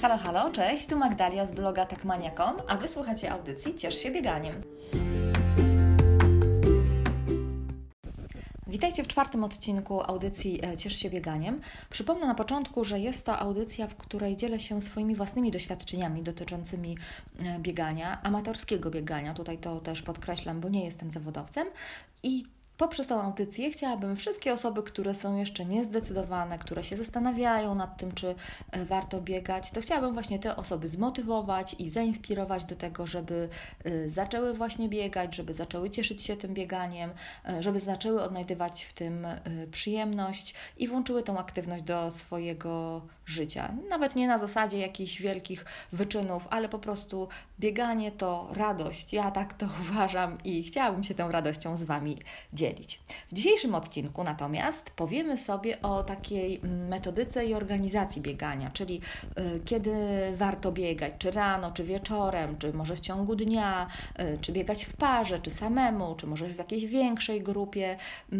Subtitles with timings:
[0.00, 4.62] Halo, halo, cześć, tu Magdalia z bloga takmania.com, a wysłuchacie audycji Ciesz się bieganiem.
[8.66, 11.60] Witajcie w czwartym odcinku audycji e, Ciesz się bieganiem.
[11.90, 16.98] Przypomnę na początku, że jest to audycja, w której dzielę się swoimi własnymi doświadczeniami dotyczącymi
[17.38, 19.34] e, biegania, amatorskiego biegania.
[19.34, 21.68] Tutaj to też podkreślam, bo nie jestem zawodowcem.
[22.22, 22.44] I
[22.78, 28.12] Poprzez tą audycję chciałabym wszystkie osoby, które są jeszcze niezdecydowane, które się zastanawiają nad tym,
[28.12, 28.34] czy
[28.70, 33.48] e, warto biegać, to chciałabym właśnie te osoby zmotywować i zainspirować do tego, żeby
[33.84, 37.10] e, zaczęły właśnie biegać, żeby zaczęły cieszyć się tym bieganiem,
[37.48, 39.26] e, żeby zaczęły odnajdywać w tym
[39.70, 43.72] przyjemność i włączyły tą aktywność do swojego życia.
[43.88, 47.28] Nawet nie na zasadzie jakichś wielkich wyczynów, ale po prostu
[47.60, 49.12] bieganie to radość.
[49.12, 52.18] Ja tak to uważam i chciałabym się tą radością z Wami
[52.52, 52.67] dzielić
[53.28, 59.00] W dzisiejszym odcinku natomiast powiemy sobie o takiej metodyce i organizacji biegania, czyli
[59.38, 59.92] y, kiedy
[60.36, 63.88] warto biegać, czy rano, czy wieczorem, czy może w ciągu dnia,
[64.20, 67.96] y, czy biegać w parze, czy samemu, czy może w jakiejś większej grupie
[68.32, 68.36] y,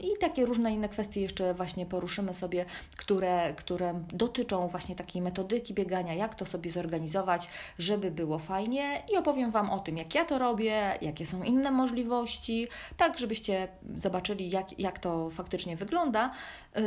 [0.00, 2.64] i takie różne inne kwestie jeszcze właśnie poruszymy sobie,
[2.96, 9.02] które, które dotyczą właśnie takiej metodyki biegania, jak to sobie zorganizować, żeby było fajnie.
[9.12, 13.18] I opowiem Wam o tym, jak ja to robię, jakie są inne możliwości, tak tak
[13.18, 16.32] żebyście zobaczyli, jak, jak to faktycznie wygląda.
[16.74, 16.82] Yy,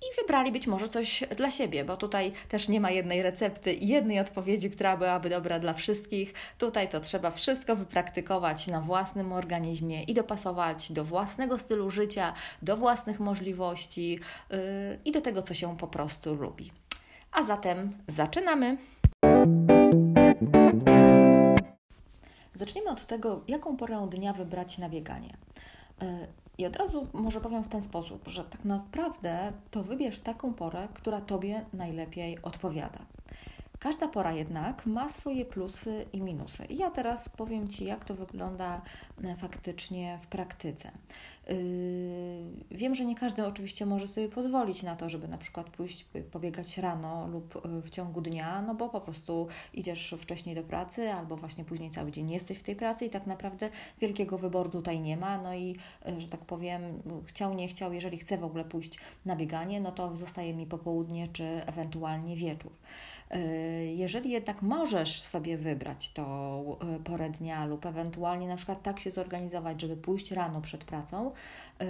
[0.00, 3.88] i wybrali być może coś dla siebie, bo tutaj też nie ma jednej recepty i
[3.88, 6.34] jednej odpowiedzi, która byłaby dobra dla wszystkich.
[6.58, 12.76] Tutaj to trzeba wszystko wypraktykować na własnym organizmie i dopasować do własnego stylu życia, do
[12.76, 14.12] własnych możliwości
[14.50, 14.58] yy,
[15.04, 16.72] i do tego, co się po prostu lubi.
[17.32, 18.78] A zatem zaczynamy!
[22.58, 25.36] Zacznijmy od tego, jaką porę dnia wybrać na bieganie.
[26.58, 30.88] I od razu może powiem w ten sposób, że tak naprawdę to wybierz taką porę,
[30.94, 32.98] która Tobie najlepiej odpowiada.
[33.78, 36.64] Każda pora jednak ma swoje plusy i minusy.
[36.64, 38.82] I ja teraz powiem Ci, jak to wygląda
[39.24, 40.90] e, faktycznie w praktyce.
[42.78, 46.78] Wiem, że nie każdy oczywiście może sobie pozwolić na to, żeby na przykład pójść pobiegać
[46.78, 51.36] rano lub e, w ciągu dnia, no bo po prostu idziesz wcześniej do pracy albo
[51.36, 55.16] właśnie później cały dzień jesteś w tej pracy i tak naprawdę wielkiego wyboru tutaj nie
[55.16, 55.38] ma.
[55.38, 59.36] No i, e, że tak powiem, chciał, nie chciał, jeżeli chcę w ogóle pójść na
[59.36, 62.72] bieganie, no to zostaje mi popołudnie czy ewentualnie wieczór.
[63.34, 69.00] Y, jeżeli jednak możesz sobie wybrać tą y, porę dnia lub ewentualnie na przykład tak
[69.00, 71.32] się zorganizować, żeby pójść rano przed pracą,
[71.82, 71.84] y,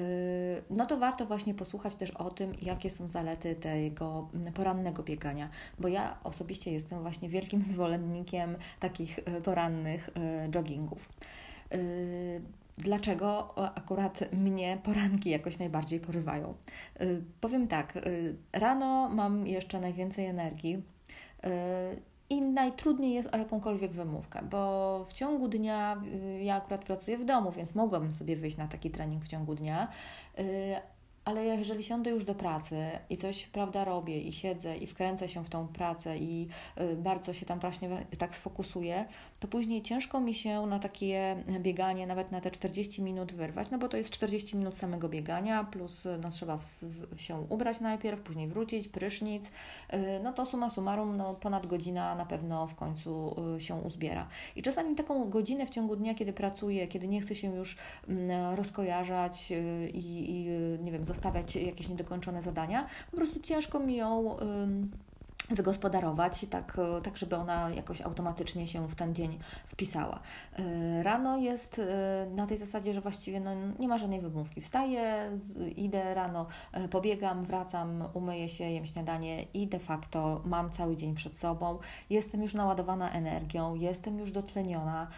[0.71, 5.49] no to warto właśnie posłuchać też o tym, jakie są zalety tego porannego biegania,
[5.79, 10.11] bo ja osobiście jestem właśnie wielkim zwolennikiem takich porannych
[10.55, 11.09] joggingów.
[12.79, 16.55] Dlaczego akurat mnie poranki jakoś najbardziej porywają?
[17.41, 17.99] Powiem tak,
[18.53, 20.83] rano mam jeszcze najwięcej energii,
[22.31, 27.25] i najtrudniej jest o jakąkolwiek wymówkę, bo w ciągu dnia y, ja akurat pracuję w
[27.25, 29.89] domu, więc mogłabym sobie wyjść na taki trening w ciągu dnia,
[30.39, 30.43] y,
[31.25, 32.77] ale jeżeli siądę już do pracy
[33.11, 36.49] i coś, prawda, robię i siedzę i wkręcę się w tą pracę i
[36.81, 39.05] y, bardzo się tam właśnie tak sfokusuję,
[39.41, 43.79] to później ciężko mi się na takie bieganie, nawet na te 40 minut wyrwać, no
[43.79, 48.21] bo to jest 40 minut samego biegania, plus no, trzeba w, w, się ubrać najpierw,
[48.21, 49.51] później wrócić, prysznic, y,
[50.23, 54.29] no to suma summarum, no ponad godzina na pewno w końcu y, się uzbiera.
[54.57, 57.77] I czasami taką godzinę w ciągu dnia, kiedy pracuję, kiedy nie chcę się już
[58.09, 59.53] mm, rozkojarzać
[59.95, 60.45] i, i
[60.85, 64.37] nie wiem, zostawiać jakieś niedokończone zadania, po prostu ciężko mi ją
[65.51, 70.21] wygospodarować, tak, tak żeby ona jakoś automatycznie się w ten dzień wpisała.
[71.03, 71.81] Rano jest
[72.31, 74.61] na tej zasadzie, że właściwie no, nie ma żadnej wymówki.
[74.61, 75.31] Wstaję,
[75.77, 76.47] idę rano,
[76.91, 81.79] pobiegam, wracam, umyję się, jem śniadanie i de facto mam cały dzień przed sobą.
[82.11, 85.09] Jestem już naładowana energią, jestem już dotleniona.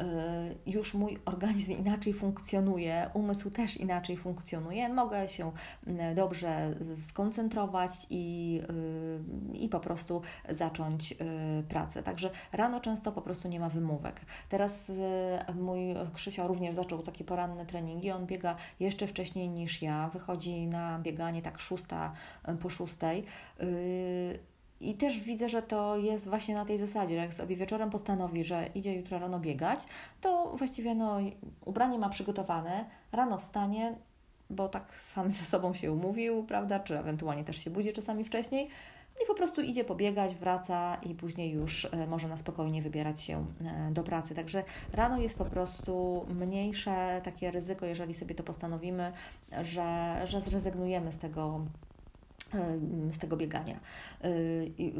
[0.00, 5.52] Y, już mój organizm inaczej funkcjonuje, umysł też inaczej funkcjonuje, mogę się
[5.86, 6.74] mm, dobrze
[7.08, 8.60] skoncentrować i,
[9.54, 11.16] y, i po prostu zacząć y,
[11.68, 12.02] pracę.
[12.02, 14.20] Także rano często po prostu nie ma wymówek.
[14.48, 14.92] Teraz
[15.54, 20.98] mój Krzysio również zaczął takie poranne treningi, on biega jeszcze wcześniej niż ja, wychodzi na
[20.98, 22.12] bieganie tak szósta
[22.62, 23.24] po szóstej
[24.80, 28.44] i też widzę, że to jest właśnie na tej zasadzie, że jak sobie wieczorem postanowi,
[28.44, 29.80] że idzie jutro rano biegać,
[30.20, 31.18] to właściwie no,
[31.64, 33.94] ubranie ma przygotowane, rano wstanie,
[34.50, 38.68] bo tak sam ze sobą się umówił, prawda, czy ewentualnie też się budzi czasami wcześniej
[39.22, 43.46] i po prostu idzie pobiegać, wraca i później już e, może na spokojnie wybierać się
[43.64, 44.34] e, do pracy.
[44.34, 49.12] Także rano jest po prostu mniejsze takie ryzyko, jeżeli sobie to postanowimy,
[49.62, 51.60] że, że zrezygnujemy z tego
[53.10, 53.80] z tego biegania.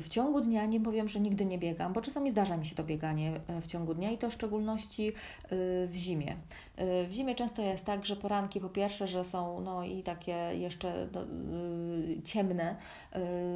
[0.00, 2.84] W ciągu dnia nie powiem, że nigdy nie biegam, bo czasami zdarza mi się to
[2.84, 5.12] bieganie w ciągu dnia i to w szczególności
[5.86, 6.36] w zimie.
[7.08, 11.08] W zimie często jest tak, że poranki po pierwsze, że są no i takie jeszcze
[11.12, 11.20] no,
[12.24, 12.76] ciemne.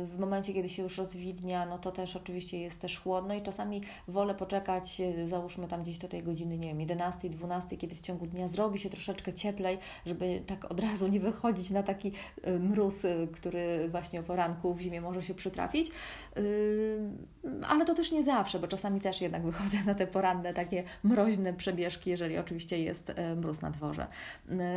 [0.04, 3.82] W momencie, kiedy się już rozwidnia, no to też oczywiście jest też chłodno i czasami
[4.08, 8.26] wolę poczekać, załóżmy tam gdzieś do tej godziny, nie wiem, 11, 12, kiedy w ciągu
[8.26, 12.12] dnia zrobi się troszeczkę cieplej, żeby tak od razu nie wychodzić na taki
[12.60, 13.02] mróz,
[13.32, 15.90] który właśnie o poranku w zimie może się przytrafić,
[17.68, 21.52] ale to też nie zawsze, bo czasami też jednak wychodzę na te poranne takie mroźne
[21.52, 24.06] przebieżki, jeżeli oczywiście jest e, mróz na dworze.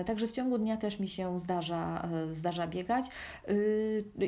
[0.06, 3.06] Także w ciągu dnia też mi się zdarza, e, zdarza biegać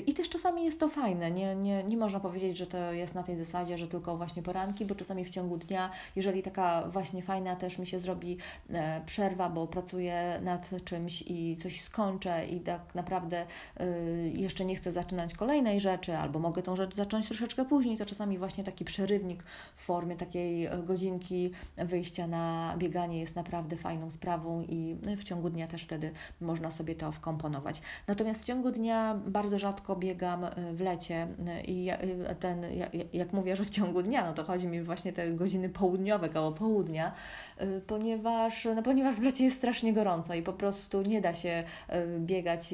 [0.07, 1.31] i też czasami jest to fajne.
[1.31, 4.85] Nie, nie, nie można powiedzieć, że to jest na tej zasadzie, że tylko właśnie poranki,
[4.85, 8.37] bo czasami w ciągu dnia, jeżeli taka właśnie fajna też mi się zrobi
[8.69, 13.45] e, przerwa, bo pracuję nad czymś i coś skończę i tak naprawdę
[14.33, 18.37] jeszcze nie chcę zaczynać kolejnej rzeczy, albo mogę tą rzecz zacząć troszeczkę później, to czasami
[18.37, 19.43] właśnie taki przerywnik
[19.75, 25.49] w formie takiej e, godzinki wyjścia na bieganie jest naprawdę fajną sprawą i w ciągu
[25.49, 26.11] dnia też wtedy
[26.41, 27.81] można sobie to wkomponować.
[28.07, 31.89] Natomiast w ciągu dnia bardzo rzadko biegam e, w lecie e, i
[32.39, 32.65] ten,
[33.13, 36.51] jak mówię, że w ciągu dnia, no to chodzi mi właśnie te godziny południowe, koło
[36.51, 37.11] południa,
[37.87, 41.63] ponieważ, no ponieważ w lecie jest strasznie gorąco i po prostu nie da się
[42.19, 42.73] biegać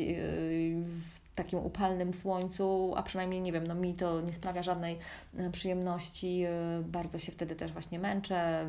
[0.82, 4.98] w takim upalnym słońcu, a przynajmniej nie wiem, no mi to nie sprawia żadnej
[5.38, 6.44] e, przyjemności.
[6.44, 8.68] E, bardzo się wtedy też właśnie męczę, e,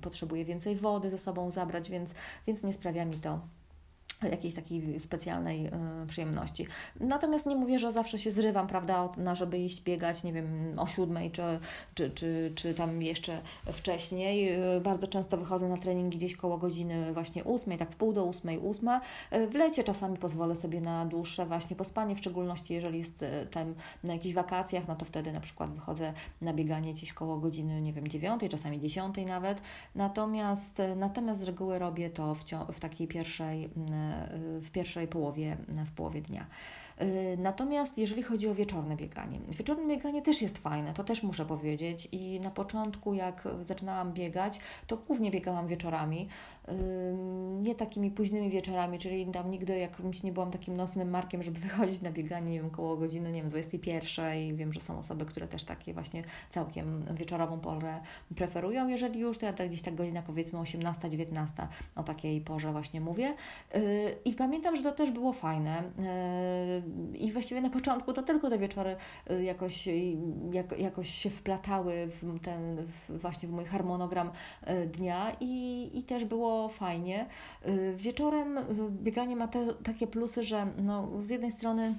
[0.00, 2.14] potrzebuję więcej wody ze sobą zabrać, więc,
[2.46, 3.40] więc nie sprawia mi to
[4.22, 5.70] jakiejś takiej specjalnej y,
[6.06, 6.66] przyjemności.
[7.00, 10.86] Natomiast nie mówię, że zawsze się zrywam, prawda, na żeby iść biegać, nie wiem, o
[10.86, 11.42] siódmej czy,
[11.94, 13.40] czy, czy, czy tam jeszcze
[13.72, 14.62] wcześniej.
[14.76, 18.24] Y, bardzo często wychodzę na treningi gdzieś koło godziny właśnie ósmej, tak w pół do
[18.24, 19.00] ósmej, ósma.
[19.32, 23.74] Y, w lecie czasami pozwolę sobie na dłuższe właśnie pospanie, w szczególności jeżeli jest tam
[24.04, 27.92] na jakichś wakacjach, no to wtedy na przykład wychodzę na bieganie gdzieś koło godziny, nie
[27.92, 29.62] wiem, dziewiątej, czasami dziesiątej nawet.
[29.94, 33.70] Natomiast, natomiast z reguły robię to w, w takiej pierwszej
[34.62, 35.56] w pierwszej połowie,
[35.86, 36.46] w połowie dnia.
[37.02, 41.46] Y, natomiast jeżeli chodzi o wieczorne bieganie, wieczorne bieganie też jest fajne, to też muszę
[41.46, 42.08] powiedzieć.
[42.12, 46.28] I na początku, jak zaczynałam biegać, to głównie biegałam wieczorami,
[47.60, 52.00] nie takimi późnymi wieczorami, czyli tam nigdy jakimś nie byłam takim nocnym markiem, żeby wychodzić
[52.00, 55.48] na bieganie, nie wiem, koło godziny, nie wiem, 21 i wiem, że są osoby, które
[55.48, 58.00] też takie właśnie całkiem wieczorową porę
[58.36, 58.88] preferują.
[58.88, 63.00] Jeżeli już, to ja tak gdzieś tak godzina powiedzmy 18, 19 o takiej porze właśnie
[63.00, 63.34] mówię.
[63.76, 66.82] Y, I pamiętam, że to też było fajne y,
[67.14, 68.96] i właściwie na początku to tylko te wieczory
[69.30, 69.88] y, jakoś,
[70.52, 74.30] jak, jakoś się wplatały w ten w właśnie w mój harmonogram
[74.86, 77.26] dnia i, i też było fajnie.
[77.68, 81.94] Y, wieczorem y, bieganie ma te, takie plusy, że no, z jednej strony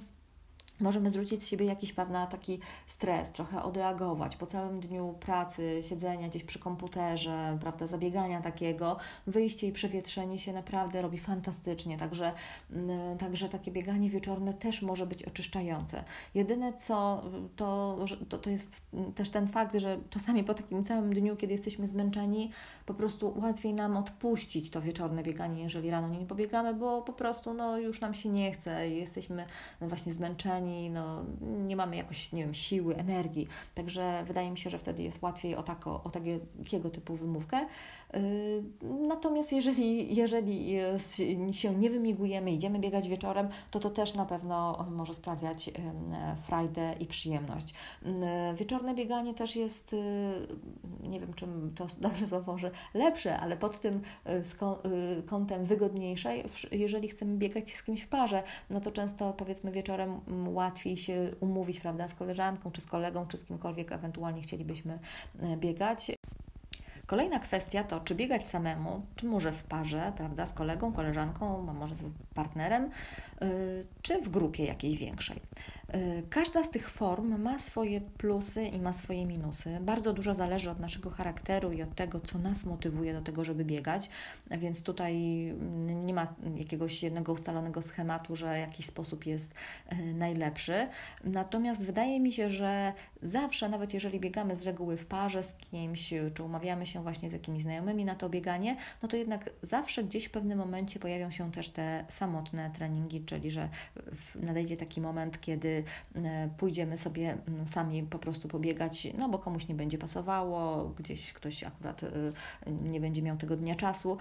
[0.80, 6.28] możemy zwrócić z siebie jakiś pewna taki stres, trochę odreagować po całym dniu pracy, siedzenia
[6.28, 8.96] gdzieś przy komputerze, prawda, zabiegania takiego,
[9.26, 12.32] wyjście i przewietrzenie się naprawdę robi fantastycznie, także,
[12.70, 16.04] mm, także takie bieganie wieczorne też może być oczyszczające.
[16.34, 17.22] Jedyne co,
[17.56, 17.98] to,
[18.28, 18.82] to, to jest
[19.14, 22.50] też ten fakt, że czasami po takim całym dniu, kiedy jesteśmy zmęczeni,
[22.86, 27.54] po prostu łatwiej nam odpuścić to wieczorne bieganie, jeżeli rano nie pobiegamy, bo po prostu
[27.54, 29.46] no, już nam się nie chce, jesteśmy
[29.80, 33.48] właśnie zmęczeni, no, nie mamy jakoś, nie wiem, siły, energii.
[33.74, 37.66] Także wydaje mi się, że wtedy jest łatwiej o, tako, o takiego typu wymówkę.
[38.14, 38.20] Yy,
[39.08, 40.78] natomiast jeżeli, jeżeli
[41.52, 45.74] się nie wymigujemy, idziemy biegać wieczorem, to to też na pewno może sprawiać yy,
[46.46, 47.74] frajdę i przyjemność.
[48.02, 48.12] Yy,
[48.54, 49.96] wieczorne bieganie też jest,
[51.02, 54.00] nie wiem czym to dobrze zawożę, lepsze, ale pod tym
[55.26, 56.34] kątem wygodniejsze,
[56.72, 60.20] jeżeli chcemy biegać z kimś w parze, no to często powiedzmy wieczorem
[60.60, 64.98] łatwiej się umówić, prawda, z koleżanką, czy z kolegą, czy z kimkolwiek ewentualnie chcielibyśmy
[65.42, 66.12] e, biegać.
[67.10, 71.72] Kolejna kwestia to, czy biegać samemu, czy może w parze, prawda, z kolegą, koleżanką, a
[71.72, 72.90] może z partnerem,
[73.40, 73.48] yy,
[74.02, 75.40] czy w grupie jakiejś większej.
[75.94, 79.78] Yy, każda z tych form ma swoje plusy i ma swoje minusy.
[79.80, 83.64] Bardzo dużo zależy od naszego charakteru i od tego, co nas motywuje do tego, żeby
[83.64, 84.10] biegać,
[84.50, 85.14] więc tutaj
[85.94, 89.54] nie ma jakiegoś jednego ustalonego schematu, że jakiś sposób jest
[89.92, 90.88] yy, najlepszy.
[91.24, 96.14] Natomiast wydaje mi się, że zawsze, nawet jeżeli biegamy z reguły w parze z kimś,
[96.34, 100.24] czy umawiamy się właśnie z jakimiś znajomymi na to bieganie, no to jednak zawsze gdzieś
[100.24, 103.68] w pewnym momencie pojawią się też te samotne treningi, czyli że
[104.34, 105.84] nadejdzie taki moment, kiedy
[106.58, 112.00] pójdziemy sobie sami po prostu pobiegać, no bo komuś nie będzie pasowało, gdzieś ktoś akurat
[112.82, 114.16] nie będzie miał tego dnia czasu,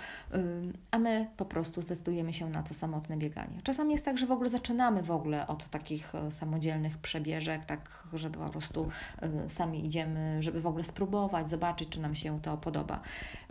[0.91, 3.62] a my po prostu zdecydujemy się na to samotne bieganie.
[3.63, 8.07] Czasami jest tak, że w ogóle zaczynamy w ogóle od takich e, samodzielnych przebieżek, tak,
[8.13, 8.89] żeby po prostu
[9.21, 12.68] e, sami idziemy, żeby w ogóle spróbować, zobaczyć, czy nam się to podoba.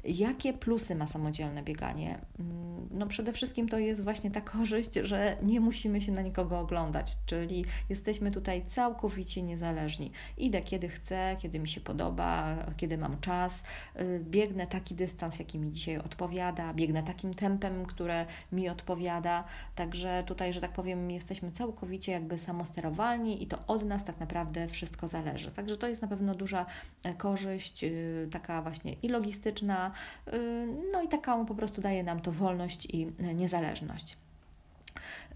[0.04, 2.18] Jakie plusy ma samodzielne bieganie?
[2.38, 6.60] Mm, no przede wszystkim to jest właśnie ta korzyść, że nie musimy się na nikogo
[6.60, 10.12] oglądać, czyli jesteśmy tutaj całkowicie niezależni.
[10.36, 13.64] Idę kiedy chcę, kiedy mi się podoba, kiedy mam czas,
[14.00, 19.44] y, biegnę taki dystans, jaki mi dzisiaj odpowiada, biegnę takim tempem, które mi odpowiada,
[19.74, 24.68] także tutaj, że tak powiem, jesteśmy całkowicie jakby samosterowalni i to od nas tak naprawdę
[24.68, 25.50] wszystko zależy.
[25.50, 26.66] Także to jest na pewno duża
[27.02, 29.92] e, korzyść, y, taka właśnie i logistyczna,
[30.32, 34.16] y, no i taką po prostu daje nam to wolność i niezależność.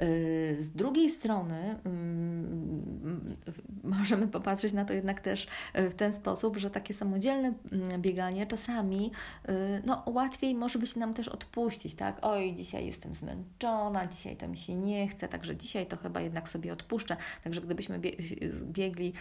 [0.02, 3.37] Y, z drugiej strony mm,
[3.85, 5.47] możemy popatrzeć na to jednak też
[5.78, 9.11] y, w ten sposób, że takie samodzielne mm, bieganie czasami
[9.49, 9.52] y,
[9.87, 12.19] no, łatwiej może być nam też odpuścić, tak?
[12.23, 16.49] Oj, dzisiaj jestem zmęczona, dzisiaj to mi się nie chce, także dzisiaj to chyba jednak
[16.49, 17.16] sobie odpuszczę.
[17.45, 18.00] Także gdybyśmy
[18.64, 19.12] biegli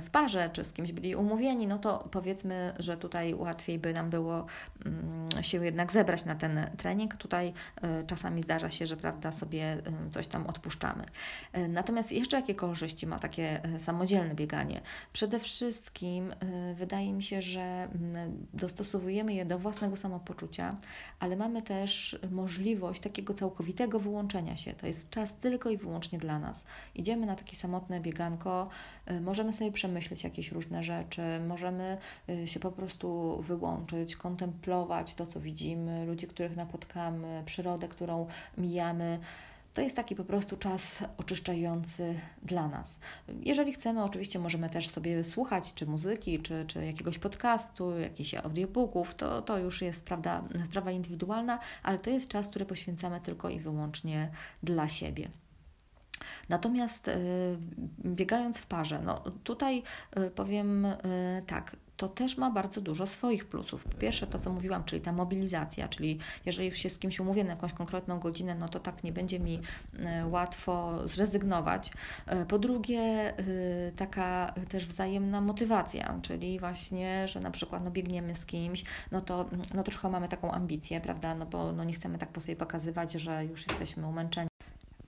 [0.00, 4.10] w parze, czy z kimś byli umówieni, no to powiedzmy, że tutaj łatwiej by nam
[4.10, 4.46] było
[4.86, 7.16] mm, się jednak zebrać na ten trening.
[7.16, 7.52] Tutaj
[8.06, 11.04] czasami zdarza się, że prawda, sobie coś tam odpuszczamy.
[11.52, 14.80] E, natomiast jeszcze jakie korzyści ma takie e, samodzielne bieganie?
[15.12, 16.34] Przede wszystkim
[16.74, 17.88] wydaje mi się, że
[18.54, 20.76] dostosowujemy je do własnego samopoczucia,
[21.20, 24.72] ale mamy też możliwość takiego całkowitego wyłączenia się.
[24.72, 26.64] To jest czas tylko i wyłącznie dla nas.
[26.94, 28.68] Idziemy na takie samotne bieganko,
[29.20, 31.98] możemy sobie przemyśleć jakieś różne rzeczy, możemy
[32.44, 38.26] się po prostu wyłączyć, kontemplować to, co widzimy, ludzi, których napotkamy, przyrodę, którą
[38.58, 39.18] mijamy.
[39.78, 42.98] To jest taki po prostu czas oczyszczający dla nas.
[43.44, 49.14] Jeżeli chcemy, oczywiście możemy też sobie słuchać czy muzyki, czy, czy jakiegoś podcastu, jakichś audiobooków,
[49.14, 53.60] to, to już jest prawda, sprawa indywidualna, ale to jest czas, który poświęcamy tylko i
[53.60, 54.30] wyłącznie
[54.62, 55.28] dla siebie.
[56.48, 57.16] Natomiast y,
[58.04, 59.82] biegając w parze, no tutaj
[60.18, 60.96] y, powiem y,
[61.46, 63.84] tak, to też ma bardzo dużo swoich plusów.
[63.84, 67.50] Po pierwsze, to co mówiłam, czyli ta mobilizacja, czyli jeżeli się z kimś umówię na
[67.50, 69.60] jakąś konkretną godzinę, no to tak nie będzie mi
[70.30, 71.92] łatwo zrezygnować.
[72.48, 73.34] Po drugie,
[73.96, 79.50] taka też wzajemna motywacja, czyli właśnie, że na przykład no, biegniemy z kimś, no to
[79.74, 83.12] no, trochę mamy taką ambicję, prawda, no bo no, nie chcemy tak po sobie pokazywać,
[83.12, 84.48] że już jesteśmy umęczeni.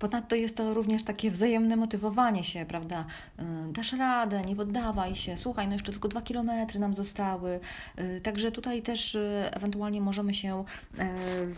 [0.01, 3.05] Ponadto jest to również takie wzajemne motywowanie się, prawda?
[3.39, 7.61] Y, dasz radę, nie poddawaj się, słuchaj, no jeszcze tylko dwa kilometry nam zostały.
[7.99, 10.65] Y, także tutaj też y, ewentualnie możemy się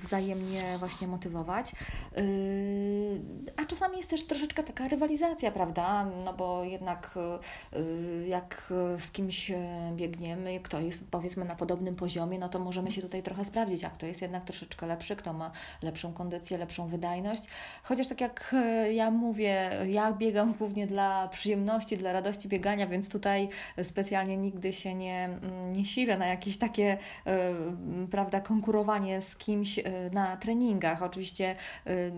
[0.03, 1.73] wzajemnie właśnie motywować.
[3.57, 6.07] A czasami jest też troszeczkę taka rywalizacja, prawda?
[6.25, 7.19] No bo jednak
[8.27, 9.53] jak z kimś
[9.93, 13.93] biegniemy, kto jest powiedzmy na podobnym poziomie, no to możemy się tutaj trochę sprawdzić, jak
[13.93, 15.51] kto jest jednak troszeczkę lepszy, kto ma
[15.83, 17.43] lepszą kondycję, lepszą wydajność.
[17.83, 22.87] Chociaż tak jak jak e, ja mówię, ja biegam głównie dla przyjemności, dla radości biegania,
[22.87, 23.49] więc tutaj
[23.83, 27.55] specjalnie nigdy się nie, mm, nie silę na jakieś takie, e,
[28.11, 31.03] prawda, konkurowanie z kimś e, na treningach.
[31.03, 31.57] Oczywiście,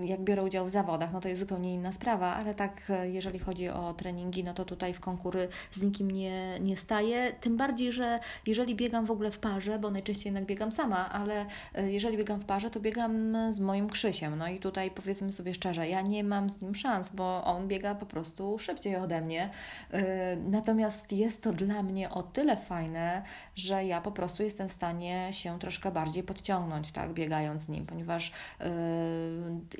[0.04, 3.68] jak biorę udział w zawodach, no to jest zupełnie inna sprawa, ale tak, jeżeli chodzi
[3.68, 7.32] o treningi, no to tutaj w konkury z nikim nie, nie staję.
[7.40, 11.46] Tym bardziej, że jeżeli biegam w ogóle w parze, bo najczęściej jednak biegam sama, ale
[11.74, 14.38] jeżeli biegam w parze, to biegam z moim Krzysiem.
[14.38, 17.94] No i tutaj powiedzmy sobie szczerze, ja nie mam z nim szans, bo on biega
[17.94, 19.50] po prostu szybciej ode mnie.
[19.94, 19.98] Y,
[20.36, 23.22] natomiast jest to dla mnie o tyle fajne,
[23.56, 27.86] że ja po prostu jestem w stanie się troszkę bardziej podciągnąć, tak, biegając z nim,
[27.86, 28.64] ponieważ y,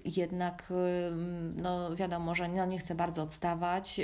[0.05, 0.75] jednak, y,
[1.57, 4.01] no wiadomo, że no, nie chcę bardzo odstawać,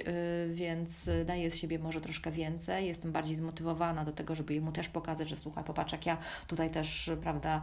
[0.50, 4.88] więc daję z siebie może troszkę więcej, jestem bardziej zmotywowana do tego, żeby mu też
[4.88, 7.62] pokazać, że słuchaj, popatrz jak ja tutaj też, prawda,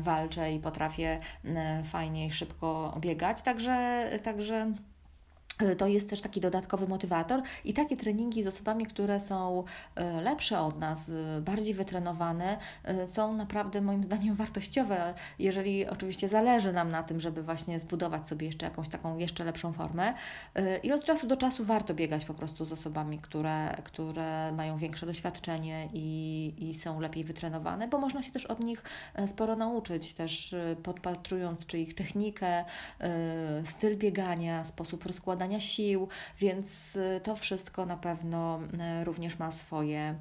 [0.00, 1.20] walczę i potrafię
[1.84, 3.89] fajnie i szybko biegać, także
[4.22, 4.72] także
[5.78, 9.64] to jest też taki dodatkowy motywator i takie treningi z osobami, które są
[9.94, 12.58] e, lepsze od nas, e, bardziej wytrenowane,
[13.06, 18.46] są naprawdę moim zdaniem wartościowe, jeżeli oczywiście zależy nam na tym, żeby właśnie zbudować sobie
[18.46, 20.14] jeszcze jakąś taką jeszcze lepszą formę.
[20.82, 25.06] I od czasu do czasu warto biegać po prostu z osobami, które, które mają większe
[25.06, 28.82] doświadczenie i, i są lepiej wytrenowane, bo można się też od nich
[29.26, 32.64] sporo nauczyć, też podpatrując czy ich technikę,
[33.64, 38.60] styl biegania, sposób rozkładania sił, więc y, to wszystko na pewno
[39.00, 40.14] y, również ma swoje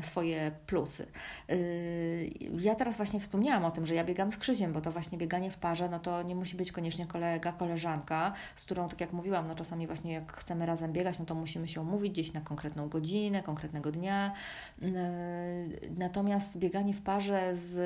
[0.00, 1.06] swoje plusy.
[1.50, 5.18] Y, ja teraz właśnie wspomniałam o tym, że ja biegam z Krzysiem, bo to właśnie
[5.18, 9.12] bieganie w parze, no to nie musi być koniecznie kolega, koleżanka, z którą, tak jak
[9.12, 12.40] mówiłam, no czasami właśnie jak chcemy razem biegać, no to musimy się umówić gdzieś na
[12.40, 14.32] konkretną godzinę, konkretnego dnia.
[14.82, 14.86] Y,
[15.96, 17.78] natomiast bieganie w parze z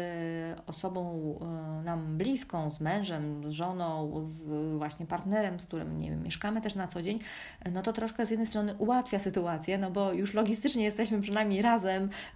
[0.66, 1.34] osobą
[1.80, 6.60] y, nam bliską, z mężem, z żoną, z właśnie partnerem, z którym nie wiem, mieszkamy
[6.60, 7.18] też na co dzień,
[7.72, 11.71] no to troszkę z jednej strony ułatwia sytuację, no bo już logistycznie jesteśmy przynajmniej razem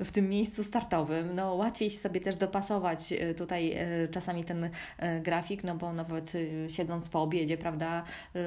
[0.01, 1.35] w tym miejscu startowym.
[1.35, 6.33] No łatwiej sobie też dopasować e, tutaj e, czasami ten e, grafik, no bo nawet
[6.69, 8.05] siedząc po obiedzie, prawda,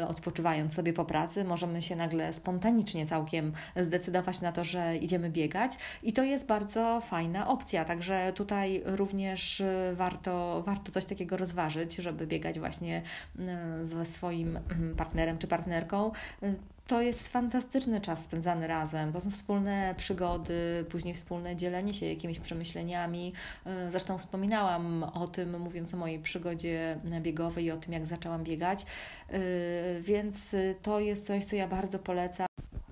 [0.08, 5.72] odpoczywając sobie po pracy, możemy się nagle spontanicznie całkiem zdecydować na to, że idziemy biegać.
[6.04, 12.28] I to jest bardzo fajna opcja, także tutaj również warto, warto coś takiego rozważyć, żeby
[12.28, 13.02] biegać właśnie
[13.84, 16.12] ze swoim mm, partnerem czy partnerką
[16.90, 19.12] to jest fantastyczny czas spędzany razem.
[19.12, 23.34] To są wspólne przygody, później wspólne dzielenie się jakimiś przemyśleniami.
[23.66, 28.44] E, zresztą wspominałam o tym, mówiąc o mojej przygodzie biegowej i o tym, jak zaczęłam
[28.44, 28.86] biegać,
[29.30, 29.40] e,
[30.02, 32.48] więc to jest coś, co ja bardzo polecam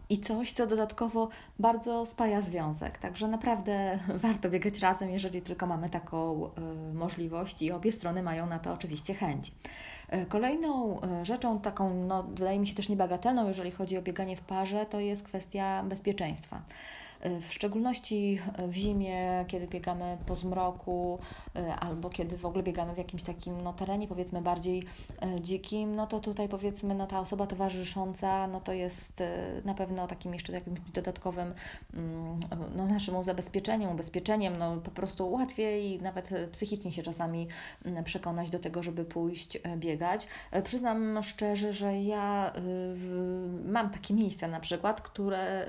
[0.10, 2.98] i coś, co dodatkowo bardzo spaja związek.
[2.98, 6.46] Także naprawdę warto biegać razem, jeżeli tylko mamy taką
[6.92, 9.52] y, możliwość i obie strony mają na to oczywiście chęć.
[10.14, 14.36] Y, kolejną y, rzeczą, taką, no, wydaje mi się też niebagatelną, jeżeli chodzi o bieganie
[14.36, 16.62] w parze, to jest kwestia bezpieczeństwa.
[17.41, 21.19] W szczególności w zimie, kiedy biegamy po zmroku
[21.55, 24.83] e, albo kiedy w ogóle biegamy w jakimś takim no, terenie powiedzmy bardziej
[25.21, 29.24] e, dzikim, no to tutaj powiedzmy no, ta osoba towarzysząca no to jest
[29.65, 31.53] na pewno takim jeszcze jakimś dodatkowym
[31.93, 32.39] mm,
[32.75, 37.47] no, naszym zabezpieczeniem, ubezpieczeniem, no po prostu łatwiej nawet psychicznie się czasami
[37.86, 40.27] mm, przekonać do tego, żeby pójść biegać.
[40.63, 42.53] Przyznam szczerze, że ja
[43.65, 45.67] mam takie miejsca na przykład, które,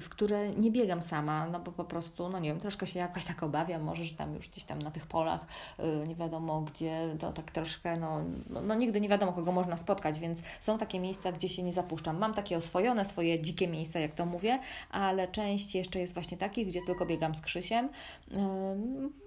[0.00, 3.24] w które nie biegam sama, no bo po prostu, no nie wiem, troszkę się jakoś
[3.24, 5.46] tak obawiam, może, że tam już gdzieś tam na tych polach,
[5.78, 9.76] yy, nie wiadomo gdzie, to tak troszkę, no, no, no, nigdy nie wiadomo, kogo można
[9.76, 12.18] spotkać, więc są takie miejsca, gdzie się nie zapuszczam.
[12.18, 14.58] Mam takie oswojone, swoje dzikie miejsca, jak to mówię,
[14.90, 17.88] ale część jeszcze jest właśnie takich, gdzie tylko biegam z Krzysiem,
[18.30, 18.38] yy,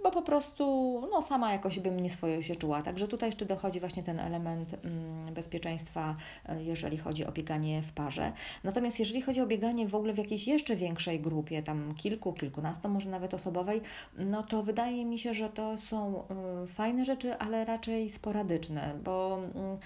[0.04, 0.64] bo po prostu,
[1.12, 2.82] no sama jakoś bym nie swoje się czuła.
[2.82, 6.16] Także tutaj jeszcze dochodzi właśnie ten element yy, bezpieczeństwa,
[6.50, 8.32] y, jeżeli chodzi o bieganie w parze.
[8.64, 12.90] Natomiast jeżeli chodzi o bieganie w ogóle w jakiejś jeszcze większej grupie, tam kilku, kilkunastu,
[12.90, 13.82] może nawet osobowej,
[14.18, 16.24] no to wydaje mi się, że to są
[16.64, 19.78] y, fajne rzeczy, ale raczej sporadyczne, bo mm,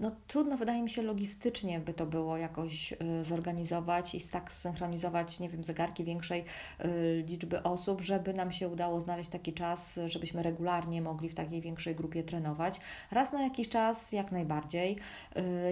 [0.00, 5.40] no, trudno wydaje mi się logistycznie by to było jakoś y, zorganizować i tak zsynchronizować,
[5.40, 6.44] nie wiem, zegarki większej
[6.84, 11.60] y, liczby osób, żeby nam się udało znaleźć taki czas, żebyśmy regularnie mogli w takiej
[11.60, 12.80] większej grupie trenować.
[13.10, 14.96] Raz na jakiś czas jak najbardziej.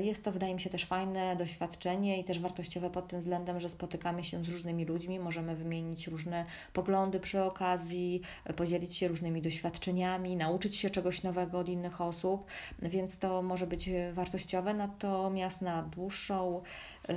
[0.03, 3.69] Jest to wydaje mi się też fajne doświadczenie i też wartościowe pod tym względem, że
[3.69, 8.23] spotykamy się z różnymi ludźmi, możemy wymienić różne poglądy przy okazji,
[8.57, 12.47] podzielić się różnymi doświadczeniami, nauczyć się czegoś nowego od innych osób,
[12.83, 16.63] więc to może być wartościowe, natomiast na dłuższą
[17.09, 17.15] yy,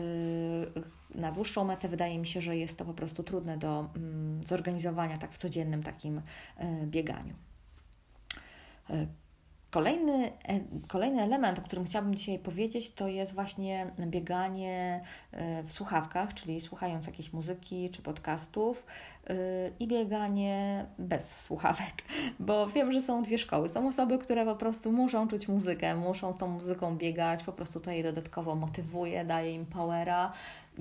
[1.15, 5.17] na dłuższą metę wydaje mi się, że jest to po prostu trudne do mm, zorganizowania
[5.17, 6.15] tak w codziennym takim
[6.59, 7.33] yy, bieganiu.
[9.71, 15.71] Kolejny, e, kolejny element, o którym chciałabym dzisiaj powiedzieć, to jest właśnie bieganie e, w
[15.71, 18.85] słuchawkach, czyli słuchając jakiejś muzyki czy podcastów
[19.29, 19.35] e,
[19.79, 21.93] i bieganie bez słuchawek,
[22.39, 23.69] bo wiem, że są dwie szkoły.
[23.69, 27.79] Są osoby, które po prostu muszą czuć muzykę, muszą z tą muzyką biegać, po prostu
[27.79, 30.31] to je dodatkowo motywuje, daje im powera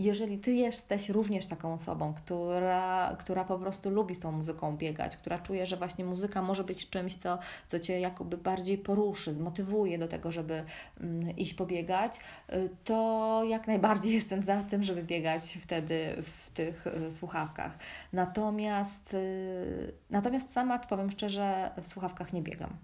[0.05, 5.17] jeżeli Ty jesteś również taką osobą, która, która po prostu lubi z tą muzyką biegać,
[5.17, 9.99] która czuje, że właśnie muzyka może być czymś, co, co Cię jakoby bardziej poruszy, zmotywuje
[9.99, 10.65] do tego, żeby
[11.01, 12.21] mm, iść pobiegać,
[12.53, 17.79] y, to jak najbardziej jestem za tym, żeby biegać wtedy w tych y, słuchawkach.
[18.13, 22.77] Natomiast, y, natomiast sama powiem szczerze, w słuchawkach nie biegam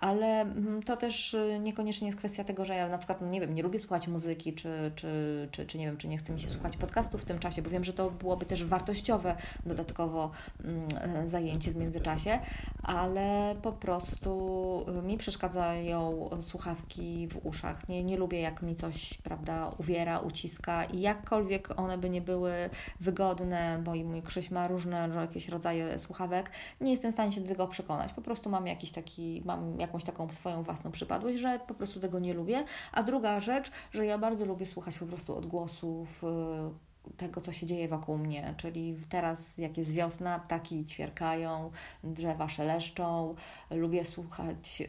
[0.00, 3.40] ale mm, to też y, niekoniecznie jest kwestia tego, że ja na przykład, no nie
[3.40, 6.40] wiem, nie lubię słuchać muzyki, czy, czy, czy, czy nie wiem, czy nie chce mi
[6.40, 10.30] się słuchać podcastów w tym czasie, bo wiem, że to byłoby też wartościowe dodatkowo
[10.64, 12.38] mm, e, zajęcie w międzyczasie,
[12.82, 17.88] ale po prostu y, mi przeszkadzają słuchawki w uszach.
[17.88, 22.52] Nie, nie lubię, jak mi coś, prawda, uwiera, uciska i jakkolwiek one by nie były
[23.00, 27.40] wygodne, bo i mój Krzyś ma różne jakieś rodzaje słuchawek, nie jestem w stanie się
[27.40, 28.12] do tego przekonać.
[28.12, 32.18] Po prostu mam jakiś taki, mam jakąś taką swoją własną przypadłość, że po prostu tego
[32.18, 32.64] nie lubię.
[32.92, 36.87] A druga rzecz, że ja bardzo lubię słuchać po prostu odgłosów Well.
[37.16, 38.54] Tego, co się dzieje wokół mnie.
[38.56, 41.70] Czyli teraz, jak jest wiosna, ptaki ćwierkają,
[42.04, 43.34] drzewa szeleszczą,
[43.70, 44.82] lubię słuchać,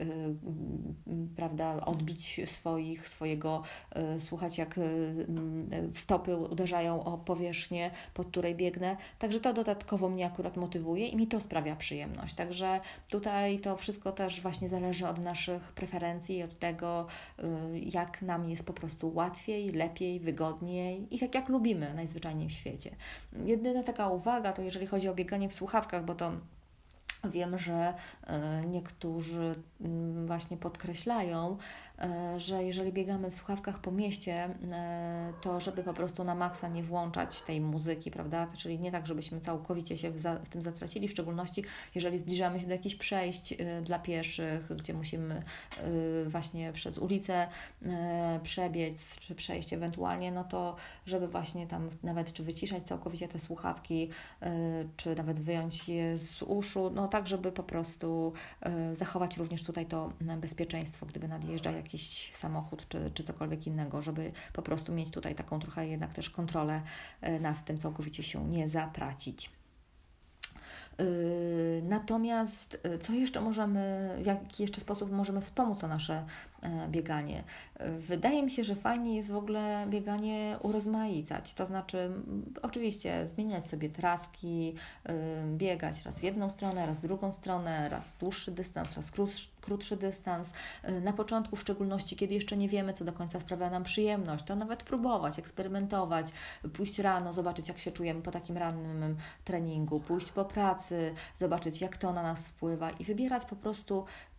[1.35, 3.63] prawda, odbić swoich, swojego,
[4.17, 4.79] słuchać jak
[5.93, 8.97] stopy uderzają o powierzchnię, pod której biegnę.
[9.19, 12.35] Także to dodatkowo mnie akurat motywuje i mi to sprawia przyjemność.
[12.35, 12.79] Także
[13.09, 17.07] tutaj to wszystko też właśnie zależy od naszych preferencji, od tego,
[17.73, 22.95] jak nam jest po prostu łatwiej, lepiej, wygodniej i tak jak lubimy najzwyczajniej w świecie.
[23.45, 26.31] Jedyna taka uwaga to jeżeli chodzi o bieganie w słuchawkach, bo to
[27.23, 27.93] Wiem, że
[28.27, 31.57] e, niektórzy mm, właśnie podkreślają,
[31.99, 36.67] e, że jeżeli biegamy w słuchawkach po mieście, e, to żeby po prostu na maksa
[36.67, 38.47] nie włączać tej muzyki, prawda?
[38.57, 41.63] Czyli nie tak, żebyśmy całkowicie się w, tym zatracili, w szczególności
[41.95, 43.53] jeżeli zbliżamy się do jakichś przejść
[43.83, 45.43] dla pieszych, gdzie musimy
[46.27, 47.47] właśnie przez ulicę
[48.43, 54.09] przebiec, czy przejść ewentualnie, no to żeby właśnie tam nawet czy wyciszać całkowicie te słuchawki,
[54.97, 59.85] czy nawet wyjąć je z uszu, no tak, żeby po prostu e, zachować również tutaj
[59.85, 65.35] to bezpieczeństwo, gdyby nadjeżdżał jakiś samochód czy, czy cokolwiek innego, żeby po prostu mieć tutaj
[65.35, 66.81] taką trochę jednak też kontrolę
[67.21, 69.49] e, nad tym, całkowicie się nie zatracić.
[70.99, 71.03] E,
[71.81, 76.25] natomiast co jeszcze możemy, w jaki jeszcze sposób możemy wspomóc to nasze
[76.89, 77.43] bieganie.
[77.97, 82.11] Wydaje mi się, że fajnie jest w ogóle bieganie urozmaicać, to znaczy
[82.61, 84.75] oczywiście zmieniać sobie traski,
[85.57, 89.11] biegać raz w jedną stronę, raz w drugą stronę, raz dłuższy dystans, raz
[89.61, 90.53] krótszy dystans.
[90.83, 94.45] E, na początku, w szczególności, kiedy jeszcze nie wiemy, co do końca sprawia nam przyjemność,
[94.45, 96.27] to nawet próbować, eksperymentować,
[96.73, 101.97] pójść rano, zobaczyć, jak się czujemy po takim rannym treningu, pójść po pracy, zobaczyć, jak
[101.97, 104.38] to na nas wpływa i wybierać po prostu Y,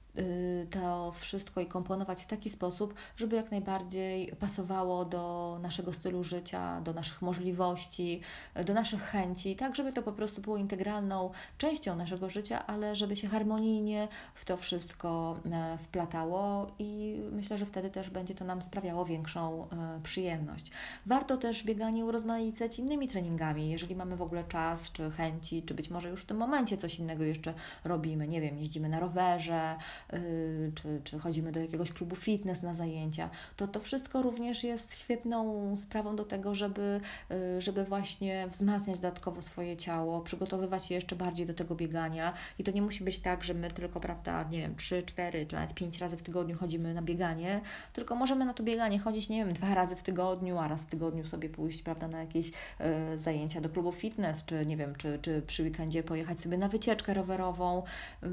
[0.70, 6.80] to wszystko i komponować w taki sposób, żeby jak najbardziej pasowało do naszego stylu życia,
[6.80, 8.20] do naszych możliwości,
[8.66, 13.16] do naszych chęci, tak żeby to po prostu było integralną częścią naszego życia, ale żeby
[13.16, 18.62] się harmonijnie w to wszystko e, wplatało i myślę, że wtedy też będzie to nam
[18.62, 20.70] sprawiało większą e, przyjemność.
[21.06, 25.90] Warto też bieganie urozmaicać innymi treningami, jeżeli mamy w ogóle czas, czy chęci, czy być
[25.90, 29.99] może już w tym momencie coś innego jeszcze robimy, nie wiem, jeździmy na rowerze, Y,
[30.74, 35.74] czy, czy chodzimy do jakiegoś klubu fitness na zajęcia, to to wszystko również jest świetną
[35.76, 37.00] sprawą do tego, żeby,
[37.56, 42.32] y, żeby właśnie wzmacniać dodatkowo swoje ciało, przygotowywać je jeszcze bardziej do tego biegania.
[42.58, 45.54] I to nie musi być tak, że my tylko, prawda, nie wiem, 3, 4 czy
[45.56, 47.60] nawet 5 razy w tygodniu chodzimy na bieganie,
[47.92, 50.86] tylko możemy na to bieganie chodzić, nie wiem, dwa razy w tygodniu, a raz w
[50.86, 55.18] tygodniu sobie pójść, prawda, na jakieś y, zajęcia do klubu fitness, czy nie wiem, czy,
[55.22, 57.82] czy przy weekendzie pojechać sobie na wycieczkę rowerową.
[58.22, 58.26] Y,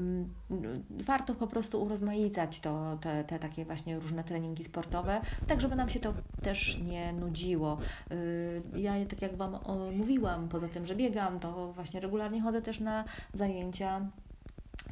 [0.90, 5.76] warto po prostu prostu urozmaicać to, te, te takie właśnie różne treningi sportowe, tak żeby
[5.76, 7.78] nam się to też nie nudziło.
[8.12, 9.58] Y, ja, tak jak Wam
[9.92, 14.10] mówiłam, poza tym, że biegam, to właśnie regularnie chodzę też na zajęcia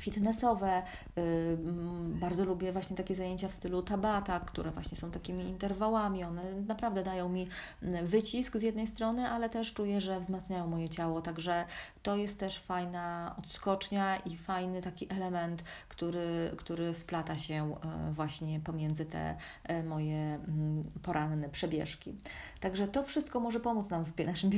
[0.01, 0.83] fitnessowe.
[1.19, 6.25] Y, mm, bardzo lubię właśnie takie zajęcia w stylu tabata, które właśnie są takimi interwałami.
[6.25, 7.49] One naprawdę dają mi
[7.83, 11.23] mm, wycisk z jednej strony, ale też czuję, że wzmacniają moje ciało.
[11.23, 11.65] Także
[12.03, 18.61] to jest też fajna odskocznia i fajny taki element, który, który wplata się e, właśnie
[18.61, 22.15] pomiędzy te e, moje mm, poranne przebieżki.
[22.61, 24.51] Także to wszystko może pomóc nam w naszym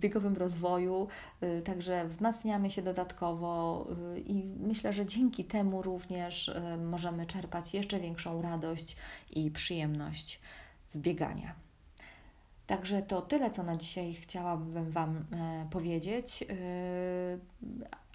[0.00, 1.08] biegowym rozwoju.
[1.42, 7.74] Y, także wzmacniamy się dodatkowo y, i myślę, że dzięki temu również y, możemy czerpać
[7.74, 8.96] jeszcze większą radość
[9.30, 10.40] i przyjemność
[10.90, 11.54] z biegania.
[12.66, 16.44] Także to tyle, co na dzisiaj chciałabym Wam e, powiedzieć.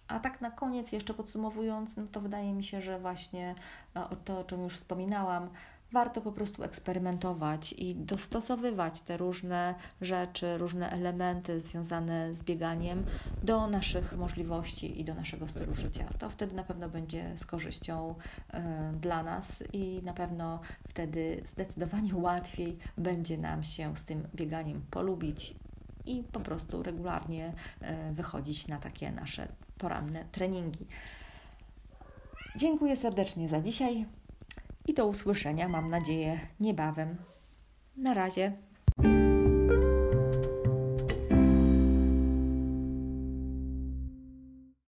[0.08, 3.56] A tak na koniec, jeszcze podsumowując, no to wydaje mi się, że właśnie
[3.96, 5.50] e, to, o czym już wspominałam,
[5.92, 13.06] warto po prostu eksperymentować i dostosowywać te różne rzeczy, różne elementy związane z bieganiem
[13.44, 16.10] do naszych możliwości i do naszego stylu życia.
[16.20, 18.16] To wtedy na pewno będzie z korzyścią
[18.54, 18.58] y,
[19.00, 25.56] dla nas i na pewno wtedy zdecydowanie łatwiej będzie nam się z tym bieganiem polubić
[26.06, 29.48] i po prostu regularnie y, wychodzić na takie nasze
[29.78, 30.88] poranne treningi.
[32.58, 34.06] Dziękuję serdecznie za dzisiaj
[34.88, 37.18] i do usłyszenia, mam nadzieję, niebawem.
[37.98, 38.67] Na razie.